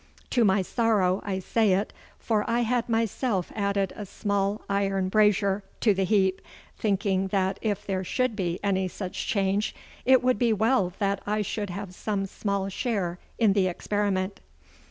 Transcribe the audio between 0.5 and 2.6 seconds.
sorrow I say it, for